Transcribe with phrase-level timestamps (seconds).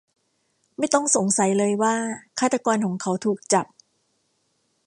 [0.77, 1.95] ไม่ต้องสงสัยเลยว่า
[2.39, 3.65] ฆาตกรของเขาถูกจับ